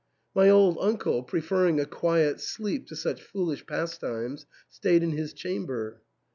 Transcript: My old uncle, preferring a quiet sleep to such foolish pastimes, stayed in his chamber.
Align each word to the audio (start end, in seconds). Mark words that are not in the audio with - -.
My 0.33 0.49
old 0.49 0.77
uncle, 0.81 1.21
preferring 1.21 1.79
a 1.79 1.85
quiet 1.85 2.39
sleep 2.41 2.87
to 2.87 2.95
such 2.95 3.21
foolish 3.21 3.67
pastimes, 3.67 4.47
stayed 4.67 5.03
in 5.03 5.11
his 5.11 5.31
chamber. 5.31 6.01